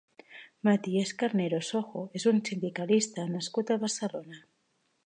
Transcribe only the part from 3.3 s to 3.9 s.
nascut a